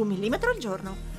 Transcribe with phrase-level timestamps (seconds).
[0.00, 1.09] Un millimetro al giorno.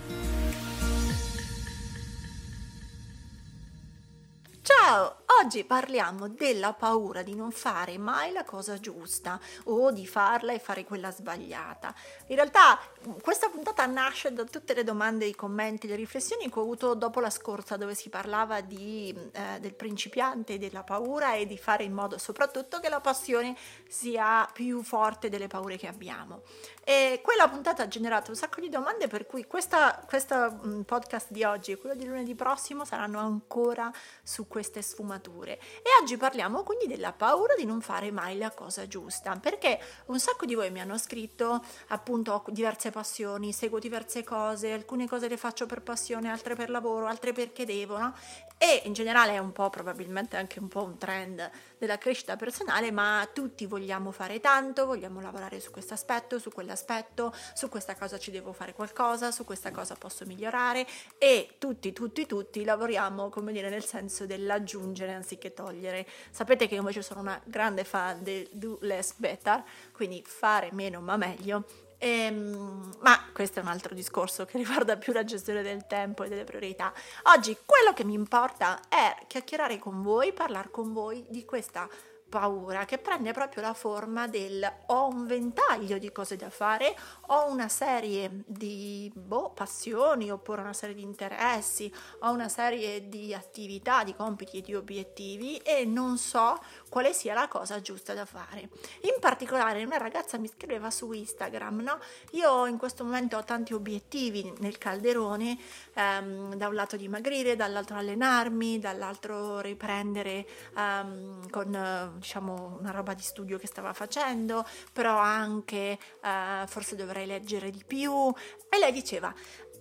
[5.43, 10.59] Oggi parliamo della paura di non fare mai la cosa giusta o di farla e
[10.59, 11.95] fare quella sbagliata.
[12.27, 12.79] In realtà
[13.23, 17.19] questa puntata nasce da tutte le domande, i commenti, le riflessioni che ho avuto dopo
[17.19, 21.93] la scorsa dove si parlava di, eh, del principiante, della paura e di fare in
[21.93, 26.43] modo soprattutto che la passione sia più forte delle paure che abbiamo.
[26.83, 31.31] E quella puntata ha generato un sacco di domande per cui questa, questa mm, podcast
[31.31, 35.29] di oggi e quello di lunedì prossimo saranno ancora su queste sfumature.
[35.53, 35.59] E
[36.01, 40.45] oggi parliamo quindi della paura di non fare mai la cosa giusta, perché un sacco
[40.45, 45.37] di voi mi hanno scritto appunto ho diverse passioni, seguo diverse cose, alcune cose le
[45.37, 48.13] faccio per passione, altre per lavoro, altre perché devo, no?
[48.57, 51.49] E in generale è un po' probabilmente anche un po' un trend
[51.81, 57.33] della crescita personale, ma tutti vogliamo fare tanto, vogliamo lavorare su questo aspetto, su quell'aspetto,
[57.55, 60.85] su questa cosa ci devo fare qualcosa, su questa cosa posso migliorare
[61.17, 66.05] e tutti, tutti, tutti lavoriamo, come dire, nel senso dell'aggiungere anziché togliere.
[66.29, 71.01] Sapete che io invece sono una grande fan del do less better, quindi fare meno
[71.01, 71.65] ma meglio
[72.03, 76.29] Ehm, ma questo è un altro discorso che riguarda più la gestione del tempo e
[76.29, 76.91] delle priorità.
[77.35, 81.87] Oggi quello che mi importa è chiacchierare con voi, parlare con voi di questa
[82.31, 86.95] paura che prende proprio la forma del ho un ventaglio di cose da fare,
[87.27, 93.33] ho una serie di boh, passioni oppure una serie di interessi, ho una serie di
[93.33, 98.23] attività, di compiti e di obiettivi e non so quale sia la cosa giusta da
[98.25, 98.69] fare.
[99.01, 101.99] In particolare una ragazza mi scriveva su Instagram, no?
[102.31, 105.57] Io in questo momento ho tanti obiettivi nel calderone,
[105.93, 110.47] ehm, da un lato dimagrire, dall'altro allenarmi, dall'altro riprendere
[110.77, 117.25] ehm, con diciamo una roba di studio che stava facendo, però anche uh, forse dovrei
[117.25, 118.31] leggere di più.
[118.69, 119.33] E lei diceva,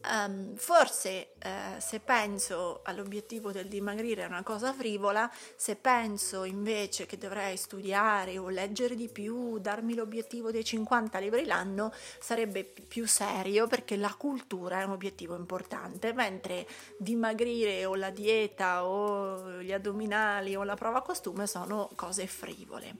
[0.03, 7.05] Um, forse eh, se penso all'obiettivo del dimagrire è una cosa frivola, se penso invece
[7.05, 13.07] che dovrei studiare o leggere di più, darmi l'obiettivo dei 50 libri l'anno, sarebbe più
[13.07, 16.67] serio perché la cultura è un obiettivo importante, mentre
[16.97, 22.97] dimagrire o la dieta o gli addominali o la prova costume sono cose frivole.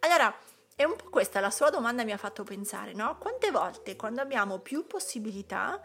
[0.00, 0.34] Allora,
[0.74, 3.16] è un po' questa la sua domanda mi ha fatto pensare, no?
[3.18, 5.80] Quante volte quando abbiamo più possibilità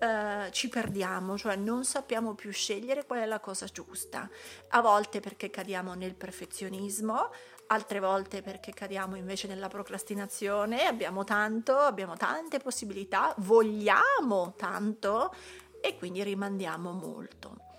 [0.00, 4.28] eh, ci perdiamo, cioè non sappiamo più scegliere qual è la cosa giusta.
[4.68, 7.30] A volte perché cadiamo nel perfezionismo,
[7.66, 15.34] altre volte perché cadiamo invece nella procrastinazione, abbiamo tanto, abbiamo tante possibilità, vogliamo tanto
[15.80, 17.69] e quindi rimandiamo molto.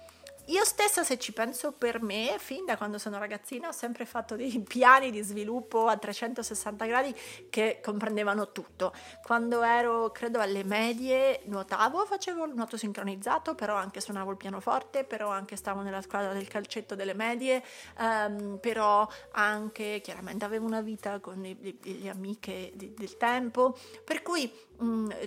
[0.45, 4.35] Io stessa, se ci penso per me, fin da quando sono ragazzina ho sempre fatto
[4.35, 7.15] dei piani di sviluppo a 360 gradi
[7.49, 8.91] che comprendevano tutto.
[9.23, 15.03] Quando ero, credo, alle medie nuotavo, facevo il nuoto sincronizzato, però anche suonavo il pianoforte,
[15.03, 17.63] però anche stavo nella squadra del calcetto delle medie,
[17.99, 23.77] um, però anche chiaramente avevo una vita con le, le, le amiche di, del tempo,
[24.03, 24.51] per cui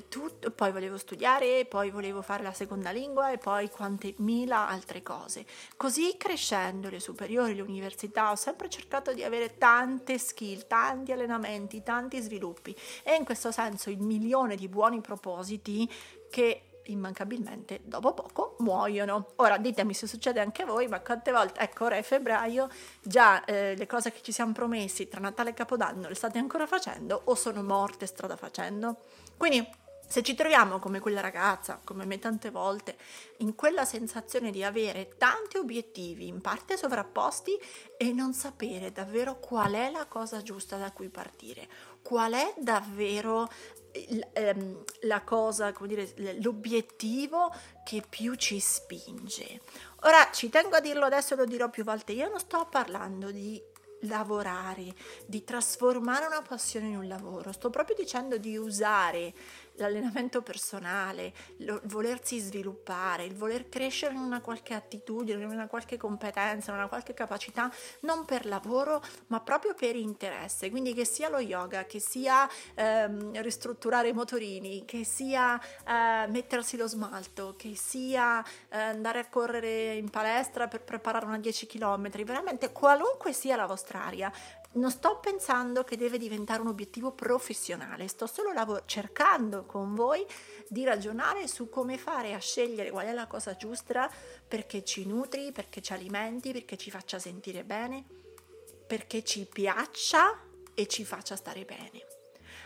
[0.08, 5.02] tutto, poi volevo studiare, poi volevo fare la seconda lingua e poi quante mila altre
[5.02, 5.46] cose cose.
[5.76, 11.82] Così crescendo le superiori, le università, ho sempre cercato di avere tante skill, tanti allenamenti,
[11.82, 15.90] tanti sviluppi e in questo senso il milione di buoni propositi
[16.30, 19.28] che immancabilmente dopo poco muoiono.
[19.36, 22.68] Ora ditemi se succede anche a voi, ma quante volte, ecco, ora è febbraio,
[23.02, 26.66] già eh, le cose che ci siamo promessi tra Natale e Capodanno le state ancora
[26.66, 28.98] facendo o sono morte strada facendo?
[29.36, 29.66] Quindi
[30.06, 32.96] se ci troviamo come quella ragazza, come me tante volte,
[33.38, 37.58] in quella sensazione di avere tanti obiettivi in parte sovrapposti
[37.96, 41.68] e non sapere davvero qual è la cosa giusta da cui partire,
[42.02, 43.48] qual è davvero
[43.90, 47.52] ehm, la cosa, come dire, l'obiettivo
[47.84, 49.60] che più ci spinge.
[50.02, 53.60] Ora ci tengo a dirlo adesso, lo dirò più volte, io non sto parlando di
[54.06, 54.94] lavorare,
[55.26, 59.32] di trasformare una passione in un lavoro, sto proprio dicendo di usare
[59.76, 65.96] l'allenamento personale, il volersi sviluppare, il voler crescere in una qualche attitudine, in una qualche
[65.96, 70.70] competenza, in una qualche capacità, non per lavoro, ma proprio per interesse.
[70.70, 76.76] Quindi che sia lo yoga, che sia ehm, ristrutturare i motorini, che sia eh, mettersi
[76.76, 82.10] lo smalto, che sia eh, andare a correre in palestra per preparare una 10 km,
[82.24, 84.32] veramente qualunque sia la vostra area,
[84.74, 90.24] non sto pensando che deve diventare un obiettivo professionale, sto solo lav- cercando con voi
[90.68, 94.10] di ragionare su come fare a scegliere qual è la cosa giusta
[94.46, 98.04] perché ci nutri, perché ci alimenti, perché ci faccia sentire bene,
[98.86, 100.38] perché ci piaccia
[100.74, 102.04] e ci faccia stare bene.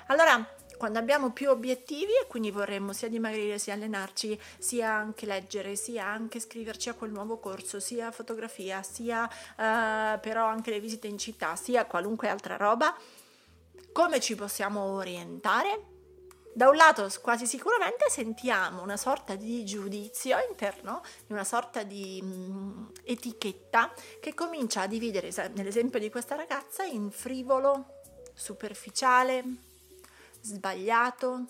[0.06, 5.76] Allora, quando abbiamo più obiettivi e quindi vorremmo sia dimagrire, sia allenarci, sia anche leggere,
[5.76, 11.08] sia anche iscriverci a quel nuovo corso, sia fotografia, sia uh, però anche le visite
[11.08, 12.96] in città, sia qualunque altra roba,
[13.92, 15.96] come ci possiamo orientare?
[16.54, 22.26] Da un lato quasi sicuramente sentiamo una sorta di giudizio interno, una sorta di mh,
[22.26, 28.00] mm, etichetta che comincia a dividere, nell'esempio di questa ragazza, in frivolo,
[28.34, 29.44] superficiale,
[30.40, 31.44] sbagliato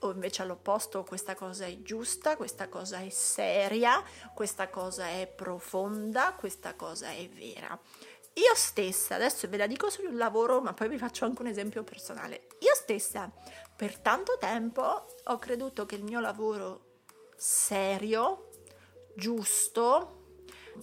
[0.00, 4.02] o invece all'opposto questa cosa è giusta, questa cosa è seria,
[4.34, 7.78] questa cosa è profonda, questa cosa è vera.
[8.34, 11.82] Io stessa, adesso ve la dico sul lavoro, ma poi vi faccio anche un esempio
[11.82, 12.46] personale.
[12.60, 13.30] Io stessa
[13.74, 17.00] per tanto tempo ho creduto che il mio lavoro
[17.36, 18.50] serio,
[19.16, 20.17] giusto,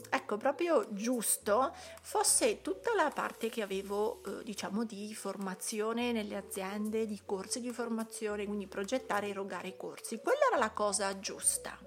[0.09, 7.05] ecco, proprio giusto fosse tutta la parte che avevo, eh, diciamo, di formazione nelle aziende,
[7.05, 10.19] di corsi di formazione, quindi progettare e erogare corsi.
[10.19, 11.77] Quella era la cosa giusta.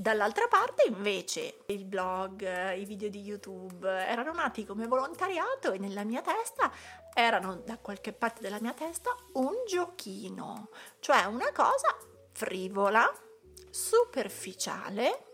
[0.00, 6.04] Dall'altra parte invece il blog, i video di YouTube erano nati come volontariato e nella
[6.04, 6.72] mia testa
[7.12, 11.94] erano da qualche parte della mia testa un giochino, cioè una cosa
[12.32, 13.12] frivola,
[13.68, 15.29] superficiale,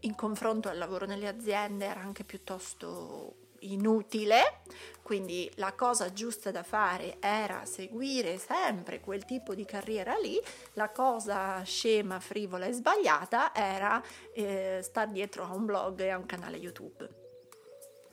[0.00, 4.60] in confronto al lavoro nelle aziende era anche piuttosto inutile,
[5.02, 10.40] quindi la cosa giusta da fare era seguire sempre quel tipo di carriera lì,
[10.74, 14.02] la cosa scema, frivola e sbagliata era
[14.32, 17.17] eh, star dietro a un blog e a un canale YouTube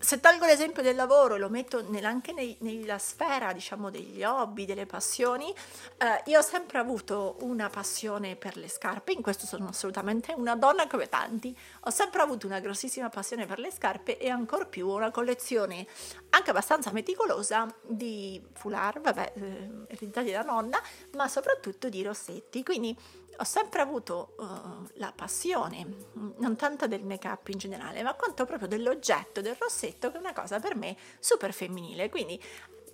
[0.05, 4.65] se tolgo l'esempio del lavoro e lo metto anche nei, nella sfera, diciamo, degli hobby,
[4.65, 5.51] delle passioni,
[5.97, 10.55] eh, io ho sempre avuto una passione per le scarpe, in questo sono assolutamente una
[10.55, 14.87] donna come tanti, ho sempre avuto una grossissima passione per le scarpe e ancor più
[14.87, 15.87] una collezione
[16.29, 20.79] anche abbastanza meticolosa di foulard, vabbè, eh, ereditati da nonna,
[21.13, 22.95] ma soprattutto di rossetti, quindi
[23.37, 25.85] ho sempre avuto uh, la passione,
[26.37, 30.33] non tanto del make-up in generale, ma quanto proprio dell'oggetto, del rossetto, che è una
[30.33, 32.09] cosa per me super femminile.
[32.09, 32.41] Quindi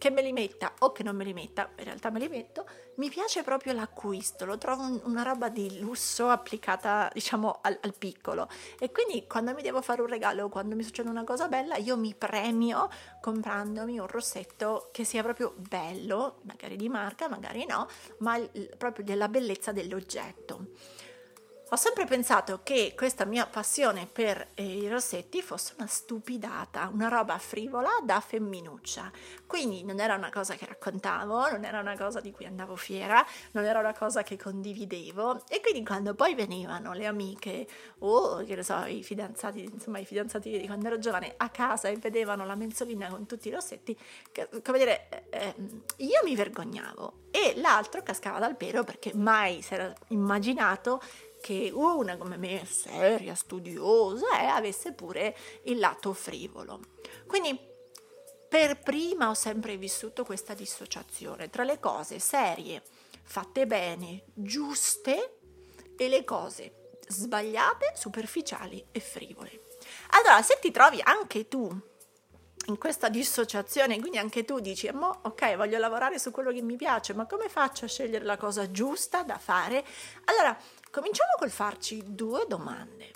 [0.02, 2.66] che me li metta o che non me li metta, in realtà me li metto,
[2.96, 7.94] mi piace proprio l'acquisto, lo trovo un, una roba di lusso applicata diciamo al, al,
[7.96, 8.50] piccolo
[8.80, 11.76] e quindi quando mi devo fare un regalo o quando mi succede una cosa bella
[11.76, 12.90] io mi premio
[13.22, 17.88] comprandomi un rossetto che sia proprio bello, magari di marca, magari no,
[18.22, 20.66] ma il, proprio della bellezza dell'oggetto.
[21.74, 27.08] Ho sempre pensato che questa mia passione per eh, i rossetti fosse una stupidata, una
[27.08, 29.10] roba frivola da femminuccia.
[29.48, 33.26] Quindi non era una cosa che raccontavo, non era una cosa di cui andavo fiera,
[33.52, 35.48] non era una cosa che condividevo.
[35.48, 37.66] E quindi quando poi venivano le amiche
[38.00, 41.88] o che ne so, i fidanzati, insomma i fidanzati di quando ero giovane a casa
[41.88, 43.98] e vedevano la mensolina con tutti i rossetti,
[44.34, 45.56] che, come dire, eh,
[46.00, 51.02] io mi vergognavo e l'altro cascava dal pero perché mai si era immaginato
[51.42, 56.80] che una come me, seria, studiosa, eh, avesse pure il lato frivolo.
[57.28, 57.60] Quindi
[58.48, 62.84] per prima ho sempre vissuto questa dissociazione tra le cose serie,
[63.24, 65.40] fatte bene, giuste
[65.98, 69.68] e le cose sbagliate, superficiali e frivole.
[70.12, 71.70] Allora, se ti trovi anche tu
[72.68, 77.14] in questa dissociazione, quindi anche tu dici, ok, voglio lavorare su quello che mi piace,
[77.14, 79.84] ma come faccio a scegliere la cosa giusta da fare?
[80.26, 80.58] Allora,
[80.92, 83.14] Cominciamo col farci due domande.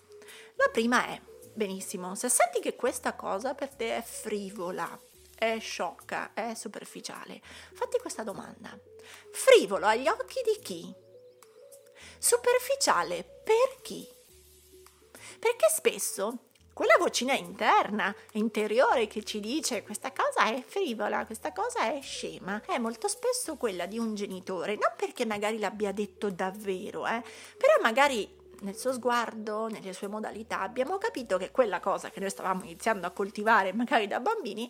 [0.56, 1.22] La prima è,
[1.54, 4.98] benissimo, se senti che questa cosa per te è frivola,
[5.38, 7.42] è sciocca, è superficiale,
[7.74, 8.80] fatti questa domanda.
[9.34, 10.96] Frivolo agli occhi di chi?
[12.18, 14.08] Superficiale per chi?
[15.38, 21.94] Perché spesso quella vocina interna, interiore che ci dice questa cosa è frivola, questa cosa
[21.94, 27.08] è scema, è molto spesso quella di un genitore, non perché magari l'abbia detto davvero,
[27.08, 27.24] eh,
[27.58, 28.30] però magari
[28.60, 33.08] nel suo sguardo, nelle sue modalità, abbiamo capito che quella cosa che noi stavamo iniziando
[33.08, 34.70] a coltivare magari da bambini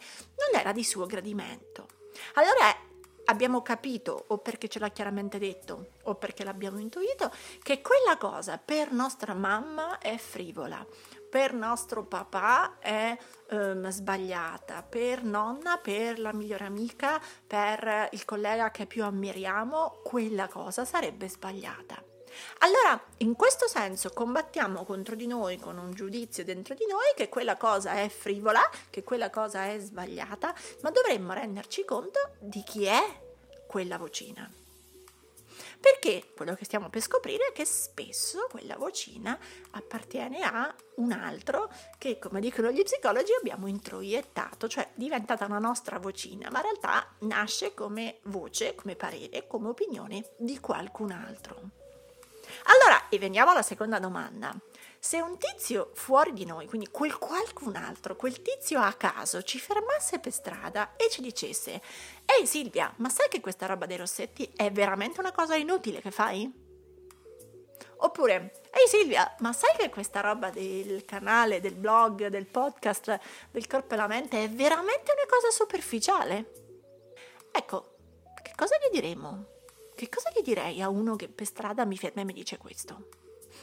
[0.51, 1.87] non era di suo gradimento.
[2.35, 2.84] Allora
[3.25, 8.57] abbiamo capito, o perché ce l'ha chiaramente detto, o perché l'abbiamo intuito, che quella cosa
[8.57, 10.85] per nostra mamma è frivola,
[11.29, 13.17] per nostro papà è
[13.51, 20.47] um, sbagliata, per nonna, per la migliore amica, per il collega che più ammiriamo, quella
[20.47, 22.14] cosa sarebbe sbagliata.
[22.59, 27.29] Allora, in questo senso, combattiamo contro di noi con un giudizio dentro di noi che
[27.29, 32.85] quella cosa è frivola, che quella cosa è sbagliata, ma dovremmo renderci conto di chi
[32.85, 33.21] è
[33.67, 34.49] quella vocina.
[35.79, 39.37] Perché quello che stiamo per scoprire è che spesso quella vocina
[39.71, 45.99] appartiene a un altro che, come dicono gli psicologi, abbiamo introiettato, cioè diventata una nostra
[45.99, 51.84] vocina, ma in realtà nasce come voce, come parere, come opinione di qualcun altro.
[52.63, 54.53] Allora, e veniamo alla seconda domanda.
[54.99, 59.59] Se un tizio fuori di noi, quindi quel qualcun altro, quel tizio a caso, ci
[59.59, 61.81] fermasse per strada e ci dicesse
[62.25, 66.11] Ehi Silvia, ma sai che questa roba dei rossetti è veramente una cosa inutile che
[66.11, 66.63] fai?
[67.97, 73.19] Oppure, ehi Silvia, ma sai che questa roba del canale, del blog, del podcast,
[73.51, 76.51] del corpo e la mente è veramente una cosa superficiale?
[77.51, 77.95] Ecco,
[78.41, 79.54] che cosa gli diremo?
[79.95, 83.07] Che cosa gli direi a uno che per strada mi ferma e mi dice questo?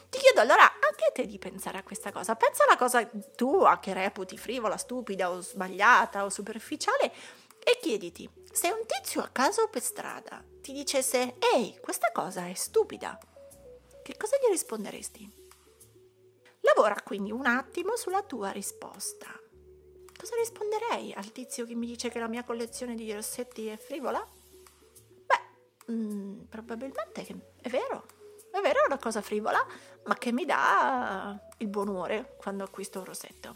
[0.08, 2.34] Ti chiedo allora anche a te di pensare a questa cosa.
[2.36, 7.12] Pensa alla cosa tua che reputi frivola, stupida o sbagliata o superficiale
[7.58, 12.54] e chiediti, se un tizio a caso per strada ti dicesse ehi, questa cosa è
[12.54, 13.18] stupida,
[14.02, 15.30] che cosa gli risponderesti?
[16.60, 19.28] Lavora quindi un attimo sulla tua risposta.
[20.18, 24.26] Cosa risponderei al tizio che mi dice che la mia collezione di rossetti è frivola?
[25.90, 27.26] Mm, probabilmente
[27.60, 28.04] è vero,
[28.52, 29.64] è vero, è una cosa frivola,
[30.04, 33.54] ma che mi dà il buon umore quando acquisto un rossetto.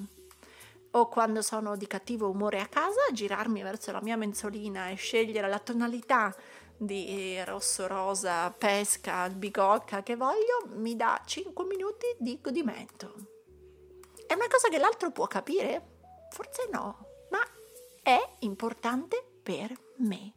[0.92, 5.48] O quando sono di cattivo umore a casa, girarmi verso la mia mensolina e scegliere
[5.48, 6.34] la tonalità
[6.76, 13.14] di rosso, rosa, pesca, bigocca che voglio, mi dà 5 minuti di godimento.
[14.26, 15.94] È una cosa che l'altro può capire?
[16.30, 17.40] Forse no, ma
[18.02, 20.32] è importante per me.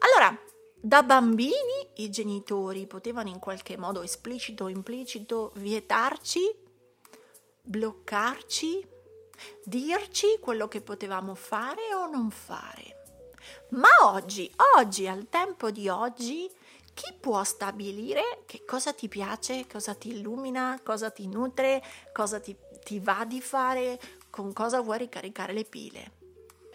[0.00, 0.38] Allora,
[0.74, 6.40] da bambini i genitori potevano in qualche modo esplicito o implicito vietarci,
[7.62, 8.86] bloccarci,
[9.64, 12.98] dirci quello che potevamo fare o non fare.
[13.70, 16.50] Ma oggi, oggi, al tempo di oggi,
[16.94, 22.56] chi può stabilire che cosa ti piace, cosa ti illumina, cosa ti nutre, cosa ti,
[22.82, 23.98] ti va di fare,
[24.30, 26.18] con cosa vuoi ricaricare le pile?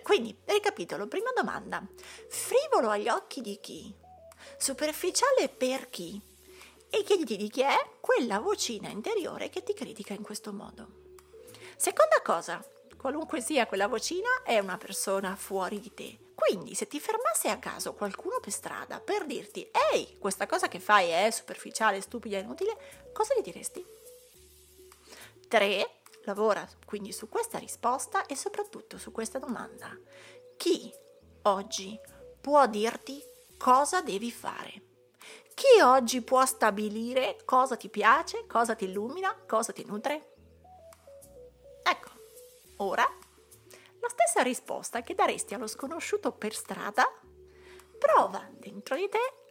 [0.05, 1.83] Quindi, ricapitolo, prima domanda.
[2.29, 3.91] Frivolo agli occhi di chi?
[4.55, 6.21] Superficiale per chi?
[6.91, 11.15] E chiediti di chi è quella vocina interiore che ti critica in questo modo.
[11.75, 12.63] Seconda cosa,
[12.95, 16.19] qualunque sia quella vocina, è una persona fuori di te.
[16.35, 20.79] Quindi, se ti fermasse a caso qualcuno per strada per dirti Ehi, questa cosa che
[20.79, 23.83] fai è superficiale, stupida, inutile, cosa gli diresti?
[25.47, 25.94] 3.
[26.25, 29.95] Lavora quindi su questa risposta e soprattutto su questa domanda.
[30.57, 30.91] Chi
[31.43, 31.99] oggi
[32.41, 33.23] può dirti
[33.57, 34.83] cosa devi fare?
[35.53, 40.33] Chi oggi può stabilire cosa ti piace, cosa ti illumina, cosa ti nutre?
[41.83, 42.09] Ecco,
[42.77, 43.03] ora
[43.99, 47.05] la stessa risposta che daresti allo sconosciuto per strada,
[47.97, 49.44] prova dentro di te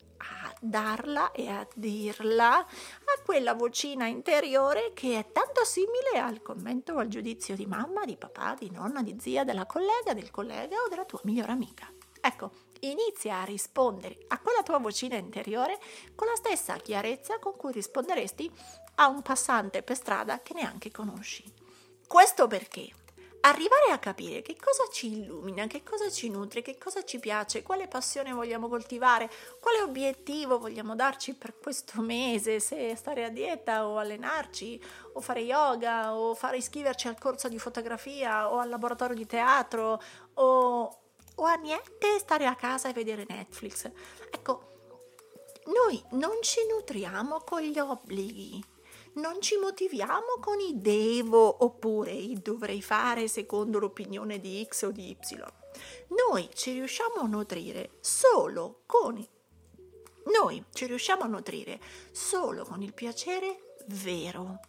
[0.64, 6.99] darla e a dirla a quella vocina interiore che è tanto simile al commento o
[6.99, 10.88] al giudizio di mamma, di papà, di nonna, di zia, della collega, del collega o
[10.88, 11.90] della tua migliore amica.
[12.21, 15.78] Ecco, inizia a rispondere a quella tua vocina interiore
[16.14, 18.50] con la stessa chiarezza con cui risponderesti
[18.97, 21.44] a un passante per strada che neanche conosci.
[22.06, 23.03] Questo perché?
[23.44, 27.62] Arrivare a capire che cosa ci illumina, che cosa ci nutre, che cosa ci piace,
[27.62, 33.86] quale passione vogliamo coltivare, quale obiettivo vogliamo darci per questo mese, se stare a dieta
[33.86, 34.82] o allenarci
[35.12, 40.00] o fare yoga o fare iscriverci al corso di fotografia o al laboratorio di teatro
[40.34, 40.98] o,
[41.34, 43.90] o a niente stare a casa e vedere Netflix.
[44.30, 44.72] Ecco,
[45.66, 48.72] noi non ci nutriamo con gli obblighi
[49.14, 54.90] non ci motiviamo con i devo oppure i dovrei fare secondo l'opinione di X o
[54.90, 55.44] di Y.
[56.28, 59.26] Noi ci riusciamo a nutrire solo con
[60.26, 61.78] noi ci riusciamo a nutrire
[62.11, 64.61] solo con il piacere vero,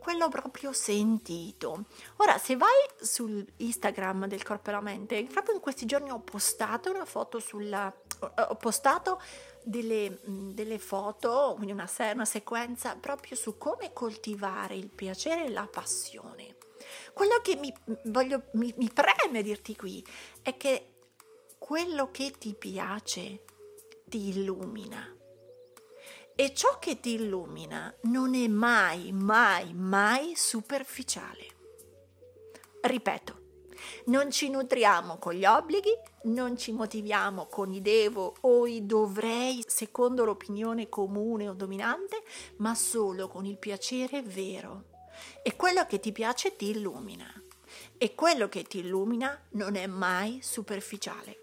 [0.00, 1.84] quello proprio sentito.
[2.16, 6.20] Ora, se vai sul Instagram del Corpo e la Mente, proprio in questi giorni ho
[6.20, 9.20] postato una foto sulla ho postato
[9.66, 15.66] delle, delle foto, quindi una, una sequenza proprio su come coltivare il piacere e la
[15.66, 16.54] passione.
[17.12, 20.06] Quello che mi, voglio, mi, mi preme dirti qui
[20.40, 20.92] è che
[21.58, 23.44] quello che ti piace
[24.04, 25.12] ti illumina.
[26.36, 31.54] E ciò che ti illumina non è mai, mai, mai superficiale.
[32.82, 33.35] Ripeto,
[34.06, 35.92] non ci nutriamo con gli obblighi,
[36.24, 42.22] non ci motiviamo con i devo o i dovrei secondo l'opinione comune o dominante,
[42.56, 44.94] ma solo con il piacere vero.
[45.42, 47.26] E quello che ti piace ti illumina.
[47.98, 51.40] E quello che ti illumina non è mai superficiale.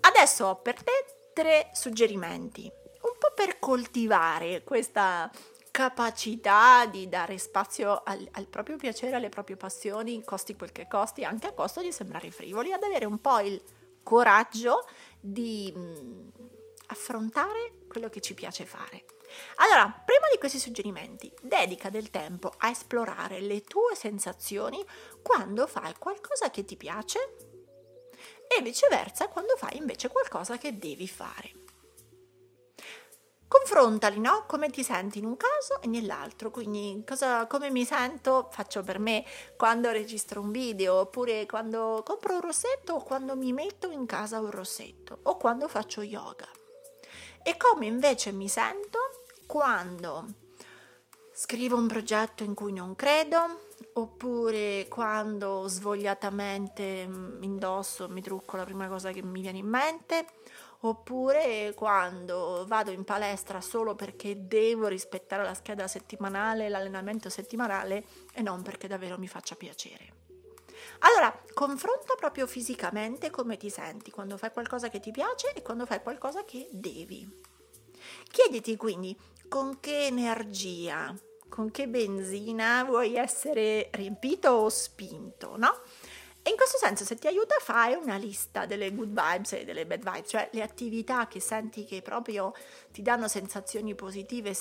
[0.00, 2.62] Adesso ho per te tre suggerimenti,
[3.02, 5.30] un po' per coltivare questa
[5.72, 11.24] capacità di dare spazio al, al, proprio piacere, alle proprie passioni, costi quel che costi,
[11.24, 13.60] anche a costo di sembrare frivoli, ad avere un po' il
[14.02, 14.86] coraggio
[15.18, 16.28] di mh, mm,
[16.88, 19.06] affrontare quello che ci piace fare.
[19.56, 24.84] Allora, prima di questi suggerimenti, dedica del tempo a esplorare le tue sensazioni
[25.22, 27.36] quando fai qualcosa che ti piace
[28.46, 31.61] e viceversa quando fai invece qualcosa che devi fare
[33.52, 34.44] confrontali, no?
[34.46, 36.50] Come ti senti in un caso e nell'altro.
[36.50, 42.34] Quindi, cosa, come mi sento faccio per me quando registro un video, oppure quando compro
[42.34, 46.48] un rossetto, o quando mi metto in casa un rossetto, o quando faccio yoga.
[47.42, 48.98] E come invece mi sento
[49.46, 50.26] quando
[51.34, 58.64] scrivo un progetto in cui non credo, oppure quando svogliatamente mm, indosso, mi trucco la
[58.64, 60.26] prima cosa che mi viene in mente,
[60.84, 68.42] oppure quando vado in palestra solo perché devo rispettare la scheda settimanale, l'allenamento settimanale e
[68.42, 70.20] non perché davvero mi faccia piacere.
[71.00, 75.86] Allora, confronta proprio fisicamente come ti senti quando fai qualcosa che ti piace e quando
[75.86, 77.28] fai qualcosa che devi.
[78.30, 79.16] Chiediti quindi
[79.48, 81.14] con che energia,
[81.48, 85.80] con che benzina vuoi essere riempito o spinto, no?
[86.44, 89.86] E in questo senso, se ti aiuta, fai una lista delle good vibes e delle
[89.86, 92.52] bad vibes, cioè le attività che senti che proprio
[92.90, 94.52] ti danno sensazioni positive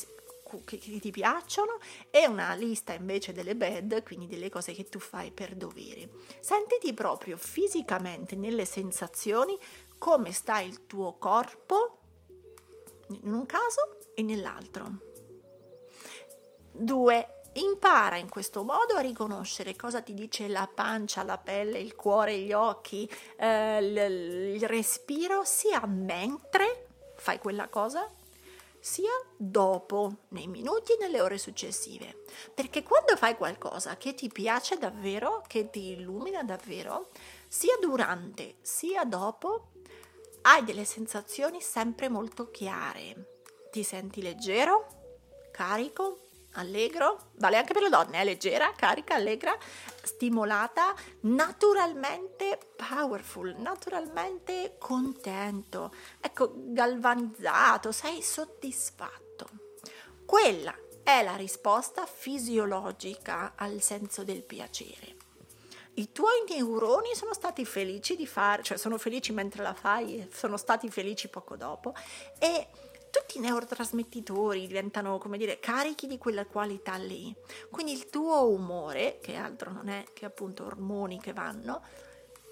[0.65, 5.31] che, ti piacciono e una lista invece delle bad, quindi delle cose che tu fai
[5.31, 6.09] per dovere.
[6.39, 9.57] Sentiti proprio fisicamente nelle sensazioni
[9.97, 11.97] come sta il tuo corpo
[13.07, 15.09] in un caso e nell'altro.
[16.71, 21.96] Due, Impara in questo modo a riconoscere cosa ti dice la pancia, la pelle, il
[21.96, 23.77] cuore, gli occhi, eh,
[24.55, 28.09] il, respiro, sia mentre fai quella cosa,
[28.79, 32.24] sia dopo, nei minuti e nelle ore successive.
[32.53, 37.09] Perché quando fai qualcosa che ti piace davvero, che ti illumina davvero,
[37.50, 39.72] sia durante sia dopo,
[40.44, 43.40] hai delle sensazioni sempre molto chiare.
[43.70, 44.87] Ti senti leggero,
[45.51, 46.18] carico,
[46.53, 48.25] allegro, vale anche per le donne, è eh?
[48.25, 49.55] leggera, carica, allegra,
[50.03, 59.50] stimolata, naturalmente powerful, naturalmente contento, ecco, galvanizzato, sei soddisfatto.
[60.25, 65.20] Quella è la risposta fisiologica al senso del piacere.
[65.96, 70.55] I tuoi neuroni sono stati felici di fare, cioè sono felici mentre la fai, sono
[70.55, 71.94] stati felici poco dopo
[72.40, 72.68] e
[73.11, 77.35] tutti i neurotrasmettitori diventano, come dire, carichi di quella qualità lì.
[77.69, 81.83] Quindi il tuo umore, che altro non è che appunto ormoni che vanno,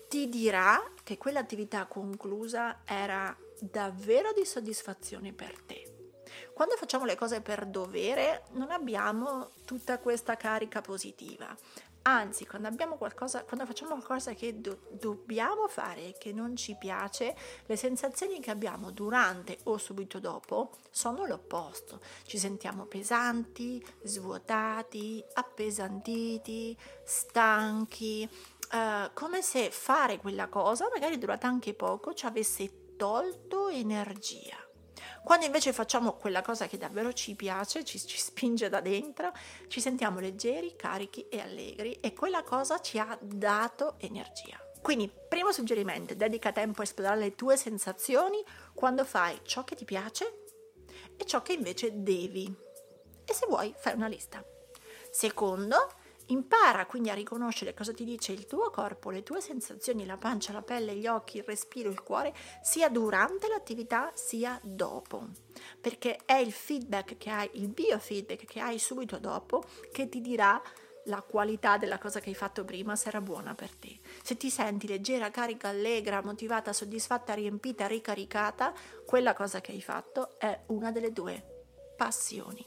[0.10, 5.93] ti dirà che quell'attività conclusa era davvero di soddisfazione per te.
[6.54, 11.56] Quando facciamo le cose per dovere non abbiamo tutta questa carica positiva,
[12.04, 17.36] Anzi, quando, qualcosa, quando facciamo qualcosa che do, dobbiamo fare e che non ci piace,
[17.66, 22.00] le sensazioni che abbiamo durante o subito dopo sono l'opposto.
[22.24, 28.28] Ci sentiamo pesanti, svuotati, appesantiti, stanchi,
[28.72, 34.69] eh, come se fare quella cosa, magari durata anche poco, ci avesse tolto energia.
[35.24, 39.32] Quando invece facciamo quella cosa che davvero ci piace, ci, ci spinge da dentro,
[39.68, 44.58] ci sentiamo leggeri, carichi e allegri e quella cosa ci ha dato energia.
[44.82, 48.42] Quindi, primo suggerimento, dedica tempo a esplorare le tue sensazioni
[48.74, 50.46] quando fai ciò che ti piace
[51.18, 52.52] e ciò che invece devi.
[53.26, 54.44] E se vuoi, fai una lista.
[55.12, 55.99] Secondo,
[56.30, 60.54] Impara quindi a riconoscere cosa ti dice il tuo corpo, le tue sensazioni, la pancia,
[60.54, 65.28] la pelle, gli occhi, il respiro, il cuore, sia durante l'attività sia dopo.
[65.82, 70.62] Perché è il feedback che hai, il biofeedback che hai subito dopo che ti dirà
[71.06, 74.00] la qualità della cosa che hai fatto prima era buona per te.
[74.22, 78.74] Se ti senti leggera, carica, allegra, motivata, soddisfatta, riempita, ricaricata,
[79.06, 81.44] quella cosa che hai fatto è una delle tue
[81.98, 82.63] passioni.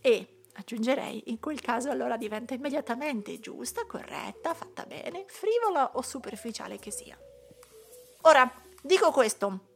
[0.00, 6.78] E Aggiungerei, in quel caso allora diventa immediatamente giusta, corretta, fatta bene, frivola o superficiale
[6.78, 7.18] che sia.
[8.22, 8.50] Ora,
[8.82, 9.74] dico questo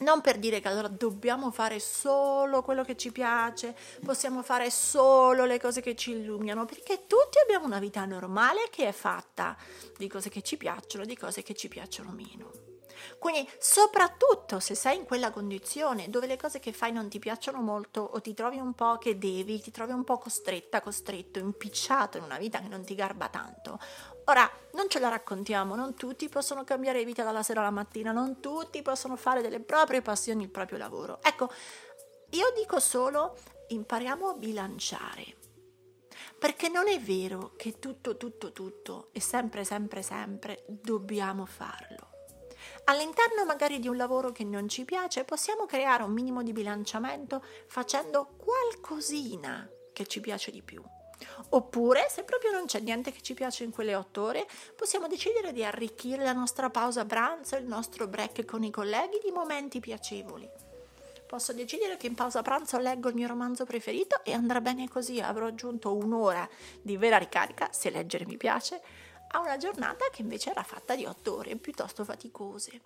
[0.00, 5.44] non per dire che allora dobbiamo fare solo quello che ci piace, possiamo fare solo
[5.44, 9.56] le cose che ci illuminano, perché tutti abbiamo una vita normale che è fatta
[9.98, 12.69] di cose che ci piacciono, di cose che ci piacciono meno.
[13.18, 17.60] Quindi, soprattutto se sei in quella condizione dove le cose che fai non ti piacciono
[17.60, 22.18] molto o ti trovi un po' che devi, ti trovi un po' costretta, costretto, impicciato
[22.18, 23.78] in una vita che non ti garba tanto,
[24.30, 28.38] Ora, non ce la raccontiamo, non tutti possono cambiare vita dalla sera alla mattina, non
[28.38, 31.18] tutti possono fare delle proprie passioni il proprio lavoro.
[31.20, 31.50] Ecco,
[32.30, 33.36] io dico solo
[33.68, 35.36] impariamo a bilanciare.
[36.38, 42.09] Perché non è vero che tutto, tutto, tutto e sempre, sempre, sempre dobbiamo farlo.
[42.84, 47.44] All'interno magari di un lavoro che non ci piace possiamo creare un minimo di bilanciamento
[47.66, 50.82] facendo qualcosina che ci piace di più.
[51.50, 55.52] Oppure, se proprio non c'è niente che ci piace in quelle otto ore, possiamo decidere
[55.52, 60.48] di arricchire la nostra pausa pranzo, il nostro break con i colleghi di momenti piacevoli.
[61.26, 65.20] Posso decidere che in pausa pranzo leggo il mio romanzo preferito e andrà bene così,
[65.20, 66.48] avrò aggiunto un'ora
[66.82, 68.80] di vera ricarica, se leggere mi piace,
[69.32, 72.80] a una giornata che invece era fatta di otto ore piuttosto faticose.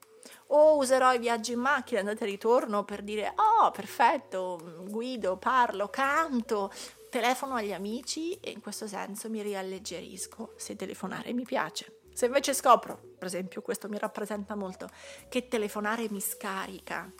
[0.48, 5.88] O userò i viaggi in macchina andata e ritorno per dire oh perfetto, guido, parlo,
[5.88, 6.70] canto,
[7.10, 12.00] telefono agli amici e in questo senso mi rialleggerisco se telefonare mi piace.
[12.12, 14.88] Se invece scopro, per esempio, questo mi rappresenta molto,
[15.28, 17.10] che telefonare mi scarica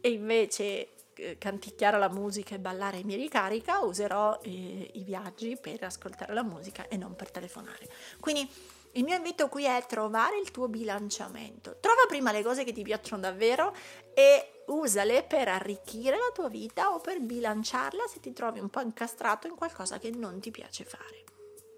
[0.00, 0.94] e invece
[1.38, 6.88] canticchiare la musica e ballare mi ricarica, userò eh, i viaggi per ascoltare la musica
[6.88, 7.88] e non per telefonare.
[8.20, 8.48] Quindi
[8.94, 11.76] il mio invito qui è trovare il tuo bilanciamento.
[11.80, 13.74] Trova prima le cose che ti piacciono davvero
[14.14, 18.80] e usale per arricchire la tua vita o per bilanciarla se ti trovi un po'
[18.80, 21.24] incastrato in qualcosa che non ti piace fare.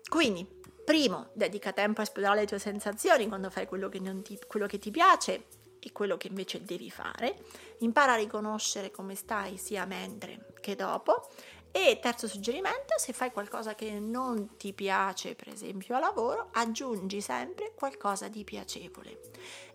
[0.09, 0.47] Quindi,
[0.85, 4.79] primo, dedica tempo a esplorare le tue sensazioni quando fai quello che, ti, quello che
[4.79, 5.45] ti piace
[5.83, 7.37] e quello che invece devi fare.
[7.79, 11.29] Impara a riconoscere come stai sia mentre che dopo
[11.75, 17.23] e terzo suggerimento, se fai qualcosa che non ti piace, per esempio a lavoro, aggiungi
[17.23, 19.21] sempre qualcosa di piacevole.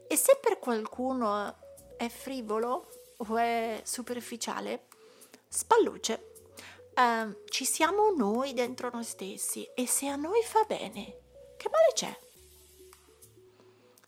[0.07, 1.57] E se per qualcuno
[1.97, 4.85] è frivolo o è superficiale,
[5.49, 6.33] spalluce.
[6.95, 11.17] Uh, ci siamo noi dentro noi stessi e se a noi fa bene,
[11.57, 12.26] che male c'è?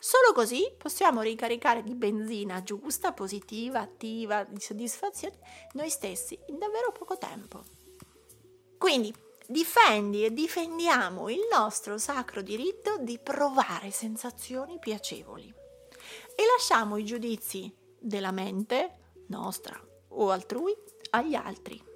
[0.01, 5.38] Solo così possiamo ricaricare di benzina giusta, positiva, attiva, di soddisfazione
[5.73, 7.63] noi stessi in davvero poco tempo.
[8.77, 9.13] Quindi
[9.45, 15.53] difendi e difendiamo il nostro sacro diritto di provare sensazioni piacevoli
[16.33, 18.95] e lasciamo i giudizi della mente,
[19.27, 19.77] nostra
[20.09, 20.73] o altrui,
[21.12, 21.88] agli altri.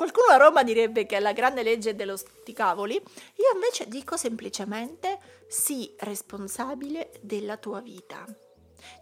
[0.00, 5.18] Qualcuno a Roma direbbe che è la grande legge dello sticavoli, io invece dico semplicemente
[5.46, 8.24] sii responsabile della tua vita.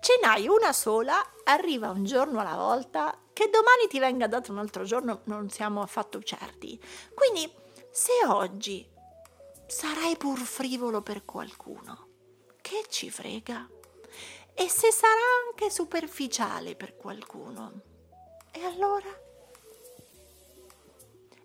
[0.01, 4.59] Ce n'hai una sola, arriva un giorno alla volta, che domani ti venga dato un
[4.59, 6.83] altro giorno non siamo affatto certi.
[7.15, 7.49] Quindi
[7.93, 8.85] se oggi
[9.69, 12.09] sarai pur frivolo per qualcuno,
[12.61, 13.69] che ci frega?
[14.53, 17.83] E se sarà anche superficiale per qualcuno,
[18.51, 19.27] e allora?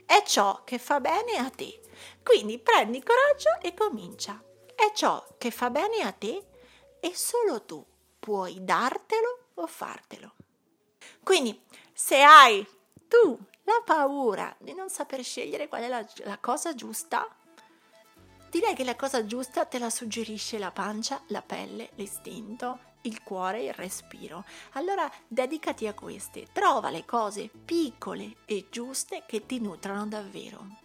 [0.05, 1.81] È ciò che fa bene a te.
[2.23, 4.41] Quindi prendi coraggio e comincia.
[4.75, 6.45] È ciò che fa bene a te
[6.99, 7.85] e solo tu
[8.19, 10.33] puoi dartelo o fartelo.
[11.23, 11.61] Quindi,
[11.93, 12.65] se hai
[13.07, 17.27] tu la paura di non saper scegliere qual è la, la cosa giusta,
[18.49, 23.63] direi che la cosa giusta te la suggerisce la pancia, la pelle, l'istinto, il cuore,
[23.63, 24.43] il respiro.
[24.73, 30.81] Allora dedicati a queste, trova le cose piccole e giuste che ti nutrano davvero.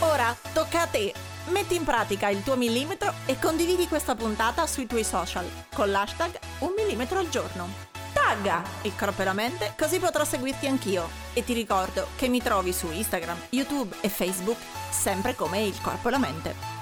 [0.00, 1.12] Ora tocca a te
[1.48, 5.44] Metti in pratica il tuo millimetro e condividi questa puntata sui tuoi social
[5.74, 7.90] con l'hashtag un millimetro al giorno.
[8.12, 11.08] Tagga il corpo e la mente così potrò seguirti anch'io.
[11.32, 14.58] E ti ricordo che mi trovi su Instagram, YouTube e Facebook
[14.90, 16.81] sempre come il corpo e la mente.